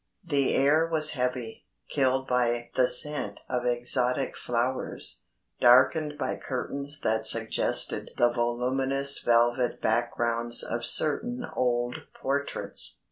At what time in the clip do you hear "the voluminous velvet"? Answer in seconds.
8.17-9.79